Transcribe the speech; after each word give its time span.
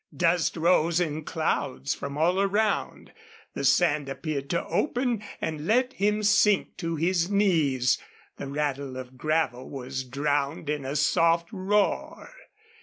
Dust 0.17 0.57
rose 0.57 0.99
in 0.99 1.25
clouds 1.25 1.93
from 1.93 2.17
all 2.17 2.41
around. 2.41 3.13
The 3.53 3.63
sand 3.63 4.09
appeared 4.09 4.49
to 4.49 4.65
open 4.65 5.21
and 5.39 5.67
let 5.67 5.93
him 5.93 6.23
sink 6.23 6.75
to 6.77 6.95
his 6.95 7.29
knees. 7.29 7.99
The 8.37 8.47
rattle 8.47 8.97
of 8.97 9.15
gravel 9.15 9.69
was 9.69 10.03
drowned 10.03 10.71
in 10.71 10.85
a 10.85 10.95
soft 10.95 11.49
roar. 11.51 12.33